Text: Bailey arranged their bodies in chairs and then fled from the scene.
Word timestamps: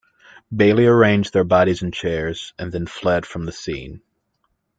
Bailey 0.51 0.87
arranged 0.87 1.31
their 1.31 1.43
bodies 1.43 1.83
in 1.83 1.91
chairs 1.91 2.55
and 2.57 2.71
then 2.71 2.87
fled 2.87 3.23
from 3.23 3.45
the 3.45 3.51
scene. 3.51 4.01